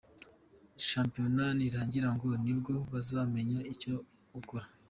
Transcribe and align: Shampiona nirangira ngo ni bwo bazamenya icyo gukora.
Shampiona 0.87 1.45
nirangira 1.57 2.09
ngo 2.15 2.29
ni 2.43 2.53
bwo 2.59 2.73
bazamenya 2.91 3.59
icyo 3.73 3.93
gukora. 4.33 4.65